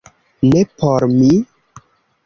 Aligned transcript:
Ne 0.53 0.63
por 0.79 1.07
mi? 1.13 1.31